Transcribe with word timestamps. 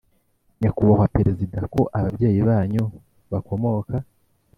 nyakubahwa 0.61 1.05
perezida, 1.15 1.59
ko 1.73 1.81
ababyeyi 1.97 2.39
banyu 2.49 2.83
bakomoka 3.31 3.95